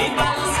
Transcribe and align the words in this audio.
E 0.00 0.10
balançando-se 0.14 0.59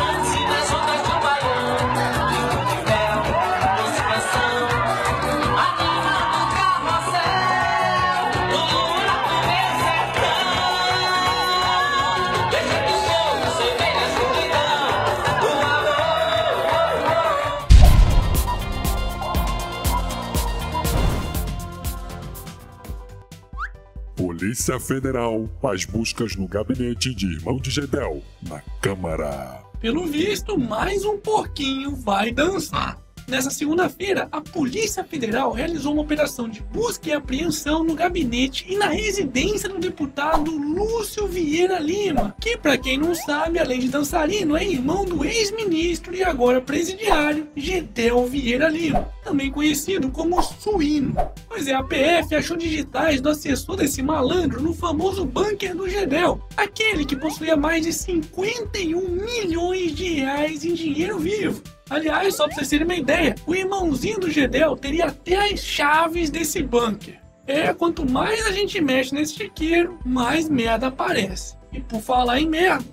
Polícia 24.50 24.80
Federal 24.80 25.48
faz 25.62 25.84
buscas 25.84 26.34
no 26.34 26.48
gabinete 26.48 27.14
de 27.14 27.34
irmão 27.34 27.58
de 27.58 27.70
Gedel, 27.70 28.20
na 28.42 28.60
Câmara. 28.82 29.62
Pelo 29.80 30.08
visto, 30.08 30.58
mais 30.58 31.04
um 31.04 31.16
porquinho 31.18 31.94
vai 31.94 32.32
dançar. 32.32 32.98
Nessa 33.30 33.48
segunda-feira, 33.48 34.26
a 34.32 34.40
Polícia 34.40 35.04
Federal 35.04 35.52
realizou 35.52 35.92
uma 35.92 36.02
operação 36.02 36.48
de 36.48 36.60
busca 36.62 37.08
e 37.08 37.12
apreensão 37.12 37.84
no 37.84 37.94
gabinete 37.94 38.66
e 38.68 38.76
na 38.76 38.88
residência 38.88 39.68
do 39.68 39.78
deputado 39.78 40.50
Lúcio 40.50 41.28
Vieira 41.28 41.78
Lima, 41.78 42.34
que, 42.40 42.56
para 42.56 42.76
quem 42.76 42.98
não 42.98 43.14
sabe, 43.14 43.60
além 43.60 43.78
de 43.78 43.88
dançarino, 43.88 44.56
é 44.56 44.64
irmão 44.64 45.04
do 45.04 45.24
ex-ministro 45.24 46.12
e 46.12 46.24
agora 46.24 46.60
presidiário 46.60 47.46
Gedel 47.54 48.26
Vieira 48.26 48.68
Lima, 48.68 49.08
também 49.22 49.48
conhecido 49.48 50.10
como 50.10 50.42
Suíno. 50.42 51.14
Pois 51.46 51.68
é, 51.68 51.74
a 51.74 51.84
PF 51.84 52.34
achou 52.34 52.56
digitais 52.56 53.20
do 53.20 53.28
assessor 53.28 53.76
desse 53.76 54.02
malandro 54.02 54.60
no 54.60 54.74
famoso 54.74 55.24
bunker 55.24 55.76
do 55.76 55.88
Gedel, 55.88 56.40
aquele 56.56 57.04
que 57.04 57.14
possuía 57.14 57.56
mais 57.56 57.84
de 57.86 57.92
51 57.92 59.08
milhões 59.08 59.94
de 59.94 60.14
reais 60.14 60.64
em 60.64 60.74
dinheiro 60.74 61.16
vivo. 61.16 61.62
Aliás, 61.90 62.36
só 62.36 62.46
pra 62.46 62.54
vocês 62.54 62.68
terem 62.68 62.86
uma 62.86 62.94
ideia, 62.94 63.34
o 63.46 63.54
irmãozinho 63.54 64.20
do 64.20 64.30
Gedel 64.30 64.76
teria 64.76 65.06
até 65.06 65.52
as 65.52 65.60
chaves 65.60 66.30
desse 66.30 66.62
bunker. 66.62 67.20
É, 67.46 67.74
quanto 67.74 68.08
mais 68.08 68.46
a 68.46 68.52
gente 68.52 68.80
mexe 68.80 69.12
nesse 69.12 69.34
chiqueiro, 69.34 69.98
mais 70.06 70.48
merda 70.48 70.86
aparece. 70.86 71.56
E 71.72 71.80
por 71.80 72.00
falar 72.00 72.40
em 72.40 72.48
merda, 72.48 72.84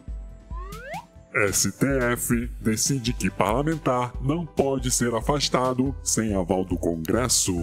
STF 1.52 2.50
decide 2.59 3.14
que 3.14 3.30
parlamentar 3.30 4.12
não 4.22 4.44
pode 4.44 4.90
ser 4.90 5.14
afastado 5.14 5.95
sem 6.03 6.34
aval 6.34 6.66
do 6.66 6.75
Congresso. 6.75 7.53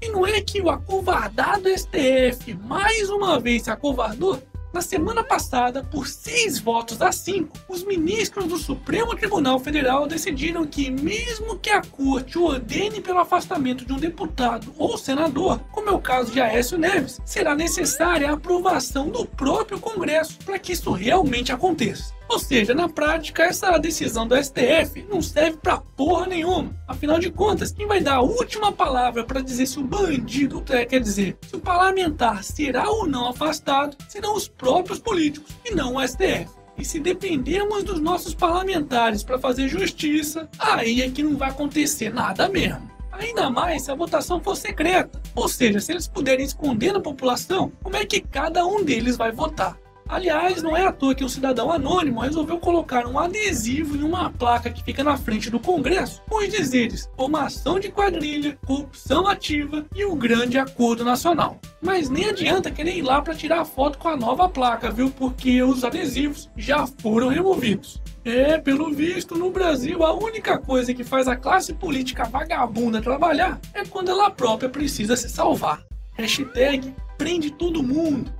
e 0.00 0.08
não 0.08 0.26
é 0.26 0.40
que 0.40 0.62
o 0.62 0.70
acovardado 0.70 1.68
STF 1.68 2.54
mais 2.54 3.10
uma 3.10 3.38
vez 3.38 3.64
se 3.64 3.70
acovardou? 3.70 4.42
Na 4.72 4.80
semana 4.80 5.24
passada, 5.24 5.82
por 5.82 6.06
seis 6.06 6.60
votos 6.60 7.02
a 7.02 7.10
cinco, 7.10 7.58
os 7.68 7.82
ministros 7.82 8.46
do 8.46 8.56
Supremo 8.56 9.16
Tribunal 9.16 9.58
Federal 9.58 10.06
decidiram 10.06 10.64
que, 10.64 10.88
mesmo 10.90 11.58
que 11.58 11.70
a 11.70 11.82
corte 11.82 12.38
ordene 12.38 13.00
pelo 13.00 13.18
afastamento 13.18 13.84
de 13.84 13.92
um 13.92 13.98
deputado 13.98 14.72
ou 14.78 14.96
senador, 14.96 15.58
como 15.72 15.88
é 15.88 15.92
o 15.92 16.00
caso 16.00 16.30
de 16.30 16.40
Aécio 16.40 16.78
Neves, 16.78 17.20
será 17.24 17.56
necessária 17.56 18.30
a 18.30 18.34
aprovação 18.34 19.08
do 19.08 19.26
próprio 19.26 19.80
Congresso 19.80 20.38
para 20.44 20.58
que 20.58 20.72
isso 20.72 20.92
realmente 20.92 21.50
aconteça. 21.50 22.19
Ou 22.30 22.38
seja, 22.38 22.72
na 22.72 22.88
prática, 22.88 23.42
essa 23.42 23.76
decisão 23.76 24.24
do 24.24 24.36
STF 24.36 25.04
não 25.10 25.20
serve 25.20 25.56
pra 25.56 25.78
porra 25.78 26.28
nenhuma. 26.28 26.72
Afinal 26.86 27.18
de 27.18 27.28
contas, 27.28 27.72
quem 27.72 27.88
vai 27.88 28.00
dar 28.00 28.14
a 28.14 28.22
última 28.22 28.70
palavra 28.70 29.24
para 29.24 29.40
dizer 29.40 29.66
se 29.66 29.80
o 29.80 29.82
bandido, 29.82 30.62
é, 30.70 30.84
quer 30.84 31.00
dizer, 31.00 31.36
se 31.42 31.56
o 31.56 31.60
parlamentar 31.60 32.44
será 32.44 32.88
ou 32.88 33.04
não 33.04 33.28
afastado, 33.28 33.96
serão 34.08 34.36
os 34.36 34.46
próprios 34.46 35.00
políticos 35.00 35.52
e 35.64 35.74
não 35.74 35.96
o 35.96 36.06
STF. 36.06 36.48
E 36.78 36.84
se 36.84 37.00
dependermos 37.00 37.82
dos 37.82 37.98
nossos 37.98 38.32
parlamentares 38.32 39.24
para 39.24 39.36
fazer 39.36 39.66
justiça, 39.66 40.48
aí 40.56 41.02
é 41.02 41.10
que 41.10 41.24
não 41.24 41.36
vai 41.36 41.50
acontecer 41.50 42.14
nada 42.14 42.48
mesmo. 42.48 42.88
Ainda 43.10 43.50
mais 43.50 43.82
se 43.82 43.90
a 43.90 43.94
votação 43.96 44.40
for 44.40 44.54
secreta. 44.54 45.20
Ou 45.34 45.48
seja, 45.48 45.80
se 45.80 45.90
eles 45.90 46.06
puderem 46.06 46.46
esconder 46.46 46.92
da 46.92 47.00
população, 47.00 47.72
como 47.82 47.96
é 47.96 48.06
que 48.06 48.20
cada 48.20 48.64
um 48.64 48.84
deles 48.84 49.16
vai 49.16 49.32
votar? 49.32 49.76
Aliás, 50.10 50.60
não 50.60 50.76
é 50.76 50.84
à 50.84 50.90
toa 50.90 51.14
que 51.14 51.24
um 51.24 51.28
cidadão 51.28 51.70
anônimo 51.70 52.18
resolveu 52.18 52.58
colocar 52.58 53.06
um 53.06 53.16
adesivo 53.16 53.96
em 53.96 54.02
uma 54.02 54.28
placa 54.28 54.68
que 54.68 54.82
fica 54.82 55.04
na 55.04 55.16
frente 55.16 55.48
do 55.48 55.60
Congresso 55.60 56.20
com 56.28 56.38
os 56.38 56.48
dizeres 56.48 57.08
formação 57.16 57.78
de 57.78 57.92
quadrilha, 57.92 58.58
corrupção 58.66 59.28
ativa 59.28 59.86
e 59.94 60.04
o 60.04 60.16
grande 60.16 60.58
acordo 60.58 61.04
nacional. 61.04 61.60
Mas 61.80 62.10
nem 62.10 62.28
adianta 62.28 62.72
querer 62.72 62.96
ir 62.96 63.02
lá 63.02 63.22
para 63.22 63.36
tirar 63.36 63.64
foto 63.64 63.98
com 63.98 64.08
a 64.08 64.16
nova 64.16 64.48
placa, 64.48 64.90
viu? 64.90 65.12
Porque 65.12 65.62
os 65.62 65.84
adesivos 65.84 66.50
já 66.56 66.88
foram 66.88 67.28
removidos. 67.28 68.02
É, 68.24 68.58
pelo 68.58 68.92
visto, 68.92 69.36
no 69.36 69.48
Brasil, 69.52 70.02
a 70.02 70.12
única 70.12 70.58
coisa 70.58 70.92
que 70.92 71.04
faz 71.04 71.28
a 71.28 71.36
classe 71.36 71.72
política 71.72 72.24
vagabunda 72.24 73.00
trabalhar 73.00 73.60
é 73.72 73.84
quando 73.84 74.10
ela 74.10 74.28
própria 74.28 74.68
precisa 74.68 75.14
se 75.14 75.28
salvar. 75.28 75.84
Hashtag 76.14 76.92
prende 77.16 77.50
todo 77.50 77.82
mundo. 77.82 78.32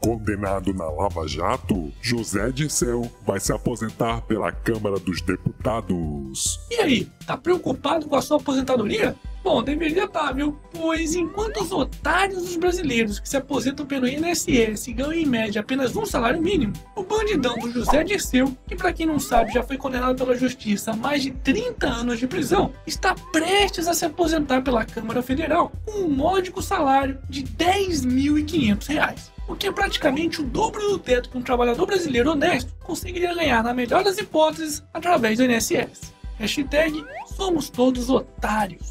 Condenado 0.00 0.72
na 0.72 0.88
Lava 0.88 1.26
Jato, 1.26 1.92
José 2.00 2.50
Dirceu 2.50 3.10
vai 3.26 3.40
se 3.40 3.52
aposentar 3.52 4.22
pela 4.22 4.52
Câmara 4.52 4.98
dos 4.98 5.20
Deputados. 5.20 6.60
E 6.70 6.76
aí, 6.76 7.08
tá 7.26 7.36
preocupado 7.36 8.06
com 8.06 8.16
a 8.16 8.22
sua 8.22 8.36
aposentadoria? 8.36 9.16
Bom, 9.42 9.62
deveria 9.62 10.04
estar, 10.04 10.32
viu? 10.32 10.58
Pois 10.72 11.14
enquanto 11.14 11.62
os 11.62 11.72
otários 11.72 12.42
dos 12.42 12.56
brasileiros 12.56 13.18
que 13.18 13.28
se 13.28 13.36
aposentam 13.36 13.86
pelo 13.86 14.06
INSS 14.06 14.88
ganham 14.88 15.12
em 15.12 15.24
média 15.26 15.60
apenas 15.60 15.96
um 15.96 16.04
salário 16.04 16.42
mínimo, 16.42 16.74
o 16.94 17.02
bandidão 17.02 17.56
do 17.56 17.70
José 17.70 18.04
Dirceu, 18.04 18.54
que 18.66 18.76
pra 18.76 18.92
quem 18.92 19.06
não 19.06 19.18
sabe 19.18 19.52
já 19.52 19.62
foi 19.62 19.78
condenado 19.78 20.16
pela 20.16 20.36
justiça 20.36 20.90
a 20.90 20.96
mais 20.96 21.22
de 21.22 21.30
30 21.30 21.86
anos 21.86 22.18
de 22.18 22.26
prisão, 22.26 22.72
está 22.86 23.14
prestes 23.32 23.88
a 23.88 23.94
se 23.94 24.04
aposentar 24.04 24.62
pela 24.62 24.84
Câmara 24.84 25.22
Federal 25.22 25.72
com 25.86 26.02
um 26.02 26.10
módico 26.10 26.60
salário 26.60 27.18
de 27.28 27.42
10.500 27.42 28.86
reais. 28.86 29.37
Que 29.58 29.66
é 29.66 29.72
praticamente 29.72 30.40
o 30.40 30.44
dobro 30.44 30.80
do 30.80 30.98
teto 31.00 31.28
que 31.30 31.36
um 31.36 31.42
trabalhador 31.42 31.84
brasileiro 31.84 32.30
honesto 32.30 32.72
conseguiria 32.78 33.34
ganhar, 33.34 33.62
na 33.64 33.74
melhor 33.74 34.04
das 34.04 34.16
hipóteses, 34.16 34.84
através 34.94 35.36
do 35.36 35.44
INSS. 35.44 36.12
Hashtag 36.38 37.04
somos 37.36 37.68
todos 37.68 38.08
otários. 38.08 38.88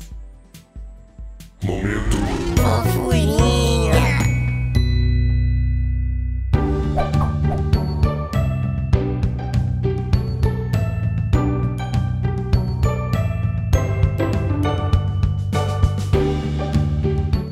Momento 1.64 2.18
Fofurinha. 2.58 3.94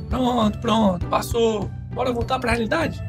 Pronto, 0.09 0.59
pronto, 0.59 1.06
passou. 1.08 1.72
Bora 1.95 2.11
voltar 2.11 2.38
pra 2.39 2.51
realidade? 2.51 3.01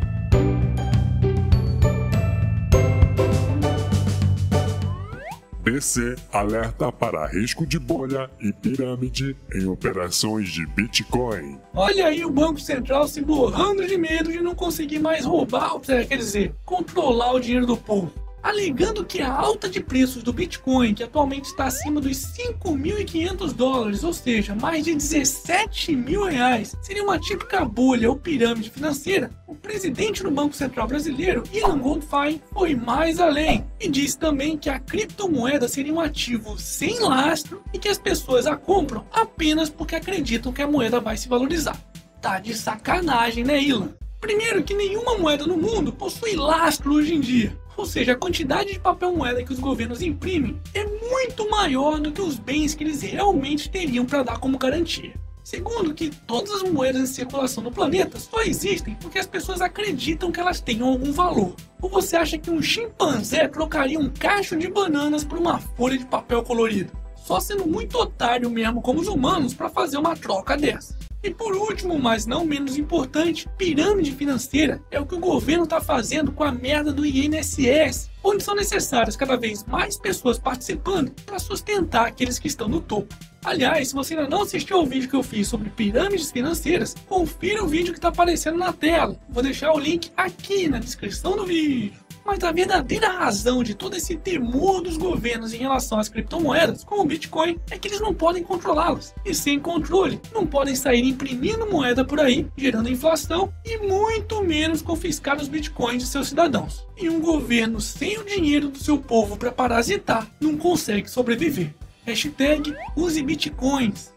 BC 5.60 6.14
alerta 6.32 6.92
para 6.92 7.26
risco 7.26 7.66
de 7.66 7.80
bolha 7.80 8.30
e 8.40 8.52
pirâmide 8.52 9.36
em 9.52 9.66
operações 9.66 10.50
de 10.50 10.64
Bitcoin. 10.64 11.58
Olha 11.74 12.06
aí 12.06 12.24
o 12.24 12.30
Banco 12.30 12.60
Central 12.60 13.08
se 13.08 13.20
borrando 13.20 13.84
de 13.84 13.98
medo 13.98 14.30
de 14.30 14.40
não 14.40 14.54
conseguir 14.54 15.00
mais 15.00 15.24
roubar, 15.24 15.74
ou 15.74 15.82
seja, 15.82 16.06
quer 16.06 16.18
dizer, 16.18 16.54
controlar 16.64 17.32
o 17.32 17.40
dinheiro 17.40 17.66
do 17.66 17.76
povo. 17.76 18.12
Alegando 18.46 19.04
que 19.04 19.20
a 19.20 19.32
alta 19.32 19.68
de 19.68 19.80
preços 19.80 20.22
do 20.22 20.32
Bitcoin, 20.32 20.94
que 20.94 21.02
atualmente 21.02 21.46
está 21.46 21.64
acima 21.64 22.00
dos 22.00 22.16
5.500 22.16 23.52
dólares, 23.52 24.04
ou 24.04 24.12
seja, 24.12 24.54
mais 24.54 24.84
de 24.84 24.94
17 24.94 25.96
mil 25.96 26.22
reais, 26.22 26.76
seria 26.80 27.02
uma 27.02 27.18
típica 27.18 27.64
bolha 27.64 28.08
ou 28.08 28.14
pirâmide 28.14 28.70
financeira, 28.70 29.32
o 29.48 29.54
presidente 29.56 30.22
do 30.22 30.30
Banco 30.30 30.54
Central 30.54 30.86
brasileiro, 30.86 31.42
Ilan 31.52 31.80
Goldfein, 31.80 32.40
foi 32.52 32.76
mais 32.76 33.18
além 33.18 33.66
e 33.80 33.88
disse 33.88 34.16
também 34.16 34.56
que 34.56 34.70
a 34.70 34.78
criptomoeda 34.78 35.66
seria 35.66 35.92
um 35.92 36.00
ativo 36.00 36.56
sem 36.56 37.00
lastro 37.00 37.64
e 37.74 37.80
que 37.80 37.88
as 37.88 37.98
pessoas 37.98 38.46
a 38.46 38.54
compram 38.54 39.04
apenas 39.10 39.68
porque 39.68 39.96
acreditam 39.96 40.52
que 40.52 40.62
a 40.62 40.70
moeda 40.70 41.00
vai 41.00 41.16
se 41.16 41.28
valorizar. 41.28 41.76
Tá 42.22 42.38
de 42.38 42.54
sacanagem, 42.54 43.42
né, 43.42 43.60
Ilan? 43.60 43.88
Primeiro, 44.20 44.62
que 44.62 44.72
nenhuma 44.72 45.18
moeda 45.18 45.44
no 45.48 45.56
mundo 45.56 45.92
possui 45.92 46.36
lastro 46.36 46.94
hoje 46.94 47.12
em 47.12 47.20
dia. 47.20 47.65
Ou 47.76 47.84
seja, 47.84 48.12
a 48.12 48.16
quantidade 48.16 48.72
de 48.72 48.80
papel 48.80 49.14
moeda 49.14 49.42
que 49.42 49.52
os 49.52 49.58
governos 49.58 50.00
imprimem 50.00 50.60
é 50.72 50.84
muito 50.84 51.48
maior 51.50 52.00
do 52.00 52.10
que 52.10 52.22
os 52.22 52.38
bens 52.38 52.74
que 52.74 52.82
eles 52.82 53.02
realmente 53.02 53.70
teriam 53.70 54.06
para 54.06 54.22
dar 54.22 54.38
como 54.38 54.56
garantia. 54.58 55.12
Segundo, 55.46 55.94
que 55.94 56.10
todas 56.26 56.50
as 56.50 56.62
moedas 56.64 57.02
em 57.02 57.06
circulação 57.06 57.62
no 57.62 57.70
planeta 57.70 58.18
só 58.18 58.42
existem 58.42 58.96
porque 59.00 59.18
as 59.18 59.28
pessoas 59.28 59.60
acreditam 59.60 60.32
que 60.32 60.40
elas 60.40 60.60
tenham 60.60 60.88
algum 60.88 61.12
valor. 61.12 61.54
Ou 61.80 61.88
você 61.88 62.16
acha 62.16 62.36
que 62.36 62.50
um 62.50 62.60
chimpanzé 62.60 63.46
trocaria 63.46 63.96
um 63.96 64.10
cacho 64.10 64.56
de 64.56 64.68
bananas 64.68 65.22
por 65.22 65.38
uma 65.38 65.60
folha 65.60 65.96
de 65.96 66.04
papel 66.04 66.42
colorido? 66.42 66.90
Só 67.14 67.38
sendo 67.38 67.64
muito 67.64 67.96
otário 67.96 68.50
mesmo 68.50 68.82
como 68.82 69.00
os 69.00 69.06
humanos 69.06 69.54
para 69.54 69.68
fazer 69.68 69.98
uma 69.98 70.16
troca 70.16 70.56
dessa. 70.56 70.98
E 71.26 71.34
por 71.34 71.56
último, 71.56 71.98
mas 71.98 72.24
não 72.24 72.44
menos 72.44 72.78
importante, 72.78 73.48
pirâmide 73.58 74.12
financeira 74.12 74.80
é 74.92 75.00
o 75.00 75.04
que 75.04 75.16
o 75.16 75.18
governo 75.18 75.64
está 75.64 75.80
fazendo 75.80 76.30
com 76.30 76.44
a 76.44 76.52
merda 76.52 76.92
do 76.92 77.04
INSS, 77.04 78.08
onde 78.22 78.44
são 78.44 78.54
necessárias 78.54 79.16
cada 79.16 79.36
vez 79.36 79.64
mais 79.64 79.98
pessoas 79.98 80.38
participando 80.38 81.10
para 81.26 81.40
sustentar 81.40 82.06
aqueles 82.06 82.38
que 82.38 82.46
estão 82.46 82.68
no 82.68 82.80
topo. 82.80 83.12
Aliás, 83.44 83.88
se 83.88 83.94
você 83.94 84.14
ainda 84.14 84.28
não 84.28 84.42
assistiu 84.42 84.76
ao 84.76 84.86
vídeo 84.86 85.08
que 85.08 85.16
eu 85.16 85.22
fiz 85.24 85.48
sobre 85.48 85.68
pirâmides 85.68 86.30
financeiras, 86.30 86.94
confira 87.08 87.64
o 87.64 87.66
vídeo 87.66 87.92
que 87.92 87.98
está 87.98 88.06
aparecendo 88.06 88.56
na 88.56 88.72
tela. 88.72 89.18
Vou 89.28 89.42
deixar 89.42 89.72
o 89.72 89.80
link 89.80 90.12
aqui 90.16 90.68
na 90.68 90.78
descrição 90.78 91.36
do 91.36 91.44
vídeo. 91.44 92.05
Mas 92.26 92.42
a 92.42 92.50
verdadeira 92.50 93.08
razão 93.08 93.62
de 93.62 93.72
todo 93.72 93.96
esse 93.96 94.16
temor 94.16 94.82
dos 94.82 94.96
governos 94.96 95.54
em 95.54 95.58
relação 95.58 95.98
às 95.98 96.08
criptomoedas, 96.08 96.82
como 96.82 97.02
o 97.02 97.04
Bitcoin, 97.04 97.56
é 97.70 97.78
que 97.78 97.86
eles 97.86 98.00
não 98.00 98.12
podem 98.12 98.42
controlá-las. 98.42 99.14
E 99.24 99.32
sem 99.32 99.60
controle, 99.60 100.20
não 100.34 100.44
podem 100.44 100.74
sair 100.74 101.04
imprimindo 101.04 101.70
moeda 101.70 102.04
por 102.04 102.18
aí, 102.18 102.48
gerando 102.56 102.90
inflação 102.90 103.52
e 103.64 103.78
muito 103.78 104.42
menos 104.42 104.82
confiscar 104.82 105.36
os 105.36 105.46
bitcoins 105.46 106.02
de 106.02 106.08
seus 106.08 106.28
cidadãos. 106.28 106.84
E 106.96 107.08
um 107.08 107.20
governo 107.20 107.80
sem 107.80 108.18
o 108.18 108.24
dinheiro 108.24 108.68
do 108.68 108.78
seu 108.78 108.98
povo 108.98 109.36
para 109.36 109.52
parasitar 109.52 110.26
não 110.40 110.56
consegue 110.56 111.08
sobreviver. 111.08 111.72
Hashtag 112.04 112.74
use 112.96 113.22
bitcoins. 113.22 114.12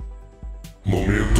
Momento 0.83 1.39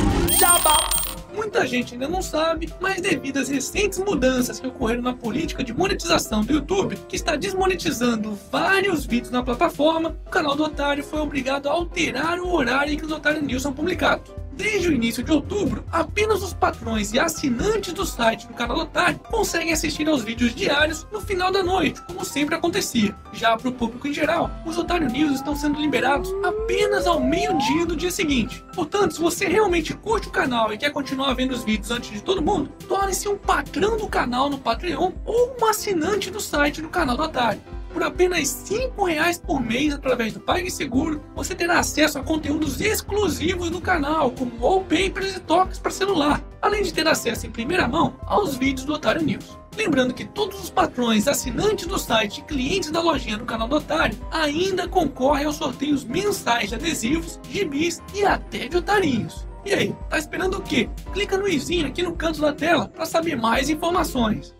Muita 1.33 1.65
gente 1.65 1.93
ainda 1.93 2.07
não 2.07 2.21
sabe, 2.21 2.73
mas 2.79 3.01
devido 3.01 3.37
às 3.37 3.49
recentes 3.49 3.99
mudanças 3.99 4.59
que 4.59 4.67
ocorreram 4.67 5.01
na 5.01 5.13
política 5.13 5.63
de 5.63 5.73
monetização 5.73 6.41
do 6.43 6.53
YouTube, 6.53 6.97
que 7.07 7.15
está 7.15 7.35
desmonetizando 7.35 8.37
vários 8.51 9.05
vídeos 9.05 9.31
na 9.31 9.43
plataforma, 9.43 10.17
o 10.25 10.29
canal 10.29 10.55
do 10.55 10.63
Otário 10.63 11.03
foi 11.03 11.19
obrigado 11.19 11.67
a 11.67 11.71
alterar 11.71 12.39
o 12.39 12.51
horário 12.51 12.93
em 12.93 12.97
que 12.97 13.05
os 13.05 13.11
Otário 13.11 13.41
News 13.41 13.61
são 13.61 13.73
publicados. 13.73 14.38
Desde 14.59 14.89
o 14.89 14.91
início 14.91 15.23
de 15.23 15.31
outubro, 15.31 15.85
apenas 15.89 16.43
os 16.43 16.53
patrões 16.53 17.13
e 17.13 17.19
assinantes 17.19 17.93
do 17.93 18.05
site 18.05 18.45
do 18.45 18.53
canal 18.53 18.79
Otário 18.79 19.17
conseguem 19.19 19.71
assistir 19.71 20.05
aos 20.09 20.21
vídeos 20.21 20.53
diários 20.53 21.07
no 21.13 21.21
final 21.21 21.49
da 21.49 21.63
noite, 21.63 22.01
como 22.01 22.25
sempre 22.25 22.55
acontecia. 22.55 23.15
Já 23.31 23.55
para 23.55 23.69
o 23.69 23.71
público 23.71 24.05
em 24.05 24.13
geral, 24.13 24.51
os 24.65 24.77
Otário 24.77 25.07
News 25.07 25.35
estão 25.35 25.55
sendo 25.55 25.79
liberados 25.79 26.29
apenas 26.43 27.07
ao 27.07 27.21
meio-dia 27.21 27.85
do 27.85 27.95
dia 27.95 28.11
seguinte. 28.11 28.61
Portanto, 28.75 29.13
se 29.13 29.21
você 29.21 29.47
realmente 29.47 29.93
curte 29.93 30.27
o 30.27 30.31
canal 30.31 30.73
e 30.73 30.77
quer 30.77 30.91
continuar 30.91 31.33
vendo 31.35 31.53
os 31.53 31.63
vídeos 31.63 31.89
antes 31.89 32.11
de 32.11 32.21
todo 32.21 32.41
mundo, 32.41 32.69
torne-se 32.85 33.29
um 33.29 33.37
patrão 33.37 33.95
do 33.95 34.09
canal 34.09 34.49
no 34.49 34.59
Patreon 34.59 35.13
ou 35.23 35.55
um 35.57 35.65
assinante 35.67 36.29
do 36.29 36.41
site 36.41 36.81
do 36.81 36.89
canal 36.89 37.15
do 37.15 37.23
Otário. 37.23 37.61
Por 37.93 38.03
apenas 38.03 38.69
R$ 38.69 38.91
5,00 38.95 39.41
por 39.41 39.59
mês 39.59 39.93
através 39.93 40.33
do 40.33 40.39
PagSeguro, 40.39 41.21
você 41.35 41.55
terá 41.55 41.79
acesso 41.79 42.19
a 42.19 42.23
conteúdos 42.23 42.79
exclusivos 42.79 43.69
do 43.69 43.81
canal, 43.81 44.31
como 44.31 44.51
wallpapers 44.59 45.35
e 45.35 45.39
toques 45.39 45.79
para 45.79 45.91
celular, 45.91 46.43
além 46.61 46.83
de 46.83 46.93
ter 46.93 47.07
acesso 47.07 47.47
em 47.47 47.51
primeira 47.51 47.87
mão 47.87 48.19
aos 48.25 48.55
vídeos 48.55 48.85
do 48.85 48.93
Otário 48.93 49.23
News. 49.23 49.57
Lembrando 49.75 50.13
que 50.13 50.25
todos 50.25 50.61
os 50.61 50.69
patrões, 50.69 51.27
assinantes 51.27 51.87
do 51.87 51.97
site 51.97 52.39
e 52.39 52.43
clientes 52.43 52.91
da 52.91 53.01
lojinha 53.01 53.37
do 53.37 53.45
canal 53.45 53.67
do 53.67 53.77
Otário 53.77 54.17
ainda 54.31 54.87
concorrem 54.87 55.45
aos 55.45 55.55
sorteios 55.55 56.03
mensais 56.03 56.69
de 56.69 56.75
adesivos, 56.75 57.39
gibis 57.49 58.01
e 58.13 58.25
até 58.25 58.67
de 58.67 58.77
otarinhos. 58.77 59.47
E 59.65 59.73
aí, 59.73 59.95
tá 60.09 60.17
esperando 60.17 60.57
o 60.57 60.61
quê? 60.61 60.89
Clica 61.13 61.37
no 61.37 61.47
izinho 61.47 61.87
aqui 61.87 62.01
no 62.01 62.15
canto 62.15 62.41
da 62.41 62.53
tela 62.53 62.87
para 62.87 63.05
saber 63.05 63.35
mais 63.35 63.69
informações. 63.69 64.55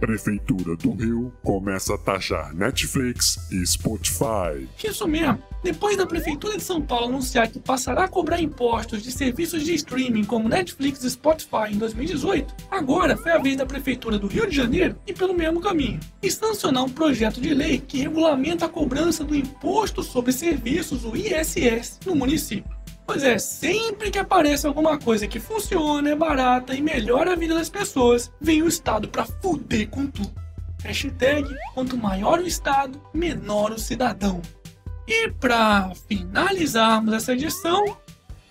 Prefeitura 0.00 0.74
do 0.76 0.92
Rio 0.92 1.30
começa 1.42 1.94
a 1.94 1.98
taxar 1.98 2.54
Netflix 2.54 3.36
e 3.52 3.66
Spotify. 3.66 4.66
Isso 4.82 5.06
mesmo. 5.06 5.42
Depois 5.62 5.94
da 5.94 6.06
Prefeitura 6.06 6.56
de 6.56 6.62
São 6.62 6.80
Paulo 6.80 7.08
anunciar 7.08 7.48
que 7.48 7.60
passará 7.60 8.04
a 8.04 8.08
cobrar 8.08 8.40
impostos 8.40 9.02
de 9.02 9.12
serviços 9.12 9.62
de 9.62 9.74
streaming 9.74 10.24
como 10.24 10.48
Netflix 10.48 11.04
e 11.04 11.10
Spotify 11.10 11.70
em 11.70 11.76
2018, 11.76 12.54
agora 12.70 13.14
foi 13.14 13.30
a 13.32 13.38
vez 13.38 13.58
da 13.58 13.66
Prefeitura 13.66 14.18
do 14.18 14.26
Rio 14.26 14.48
de 14.48 14.56
Janeiro 14.56 14.96
ir 15.06 15.12
pelo 15.12 15.34
mesmo 15.34 15.60
caminho 15.60 16.00
e 16.22 16.30
sancionar 16.30 16.82
um 16.82 16.88
projeto 16.88 17.38
de 17.38 17.52
lei 17.52 17.78
que 17.78 17.98
regulamenta 17.98 18.64
a 18.64 18.70
cobrança 18.70 19.22
do 19.22 19.36
Imposto 19.36 20.02
sobre 20.02 20.32
Serviços, 20.32 21.04
o 21.04 21.14
ISS, 21.14 22.00
no 22.06 22.14
município. 22.14 22.79
Pois 23.10 23.24
é, 23.24 23.38
sempre 23.40 24.08
que 24.08 24.20
aparece 24.20 24.68
alguma 24.68 24.96
coisa 24.96 25.26
que 25.26 25.40
funciona, 25.40 26.10
é 26.10 26.14
barata 26.14 26.76
e 26.76 26.80
melhora 26.80 27.32
a 27.32 27.36
vida 27.36 27.56
das 27.56 27.68
pessoas, 27.68 28.30
vem 28.40 28.62
o 28.62 28.68
Estado 28.68 29.08
pra 29.08 29.26
fuder 29.26 29.88
com 29.88 30.06
tudo. 30.06 30.32
Hashtag, 30.84 31.44
quanto 31.74 31.96
maior 31.96 32.38
o 32.38 32.46
Estado, 32.46 33.02
menor 33.12 33.72
o 33.72 33.80
cidadão. 33.80 34.40
E 35.08 35.28
pra 35.28 35.90
finalizarmos 36.06 37.12
essa 37.12 37.32
edição, 37.32 37.96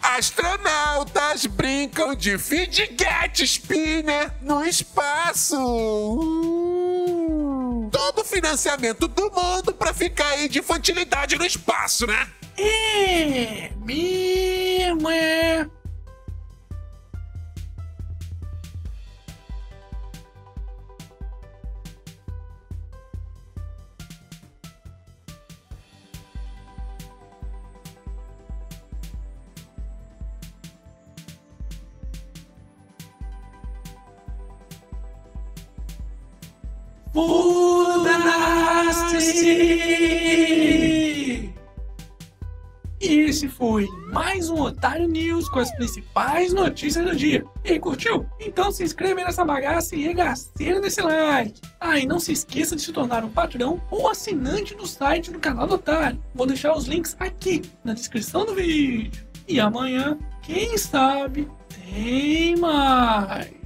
Astronautas 0.01 1.45
brincam 1.45 2.13
de 2.13 2.37
fidget 2.37 3.41
spinner 3.41 4.29
no 4.41 4.65
espaço. 4.65 5.55
Todo 7.89 8.19
o 8.19 8.25
financiamento 8.25 9.07
do 9.07 9.31
mundo 9.31 9.73
pra 9.73 9.93
ficar 9.93 10.27
aí 10.31 10.49
de 10.49 10.59
infantilidade 10.59 11.37
no 11.37 11.45
espaço, 11.45 12.05
né? 12.05 12.27
É 12.61 13.71
mesmo, 13.85 15.09
é. 15.09 15.69
Esse 43.29 43.47
foi 43.47 43.87
mais 44.11 44.49
um 44.49 44.59
Otário 44.59 45.07
News 45.07 45.47
com 45.49 45.59
as 45.59 45.71
principais 45.75 46.51
notícias 46.51 47.05
do 47.05 47.15
dia. 47.15 47.45
E 47.63 47.73
aí, 47.73 47.79
curtiu? 47.79 48.25
Então 48.39 48.71
se 48.71 48.83
inscreve 48.83 49.23
nessa 49.23 49.45
bagaça 49.45 49.95
e 49.95 50.01
regaceira 50.01 50.81
desse 50.81 50.99
like. 50.99 51.61
Ah, 51.79 51.99
e 51.99 52.07
não 52.07 52.19
se 52.19 52.31
esqueça 52.31 52.75
de 52.75 52.81
se 52.81 52.91
tornar 52.91 53.23
um 53.23 53.29
patrão 53.29 53.79
ou 53.91 54.09
assinante 54.09 54.73
do 54.73 54.87
site 54.87 55.29
do 55.29 55.37
canal 55.37 55.67
do 55.67 55.75
Otário. 55.75 56.19
Vou 56.33 56.47
deixar 56.47 56.75
os 56.75 56.87
links 56.87 57.15
aqui 57.19 57.61
na 57.83 57.93
descrição 57.93 58.47
do 58.47 58.55
vídeo. 58.55 59.23
E 59.47 59.59
amanhã, 59.59 60.17
quem 60.41 60.75
sabe, 60.75 61.47
tem 61.67 62.55
mais. 62.55 63.58